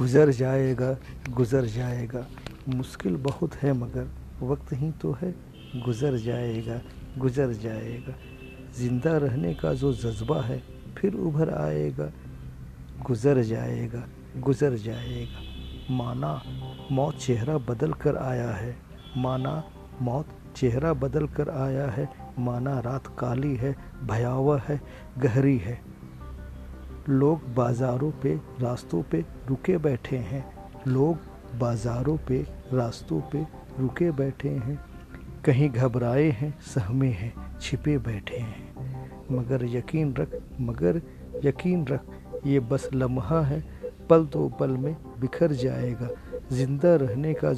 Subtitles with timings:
[0.00, 0.96] गुज़र जाएगा
[1.30, 2.26] गुज़र जाएगा।
[2.68, 4.06] मुश्किल बहुत है मगर
[4.42, 5.34] वक्त ही तो है।
[5.76, 6.80] गुज़र जाएगा
[7.18, 8.14] गुज़र जाएगा।
[8.78, 10.62] ज़िंदा रहने का जो जज्बा है,
[10.96, 12.10] फिर उभर आएगा।
[13.06, 14.02] गुज़र जाएगा
[14.38, 16.32] गुज़र जाएगा। माना
[16.92, 18.76] मौत चेहरा बदल कर आया है।
[19.16, 19.62] माना
[20.02, 22.08] मौत चेहरा बदल कर आया है।
[22.38, 24.80] माना रात काली है, भयावह है,
[25.18, 25.80] गहरी है।
[27.08, 30.44] लोग बाज़ारों पे रास्तों पे रुके बैठे हैं।
[30.88, 31.18] लोग
[31.58, 33.46] बाज़ारों पे रास्तों पे
[33.80, 34.78] रुके बैठे हैं।
[35.44, 41.00] कहीं घबराए हैं, सहमे हैं, छिपे बैठे हैं। मगर यकीन रख, मगर
[41.44, 42.00] यकीन रख,
[42.46, 43.62] ये बस लम्हा है,
[44.10, 46.08] पल दो पल में बिखर जाएगा।
[46.52, 47.52] ज़िंदा रहने का